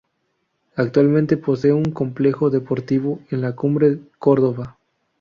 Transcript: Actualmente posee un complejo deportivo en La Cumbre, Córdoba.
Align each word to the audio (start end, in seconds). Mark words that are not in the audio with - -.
Actualmente 0.77 1.37
posee 1.37 1.73
un 1.73 1.85
complejo 1.91 2.49
deportivo 2.49 3.19
en 3.29 3.41
La 3.41 3.55
Cumbre, 3.55 3.99
Córdoba. 4.17 4.79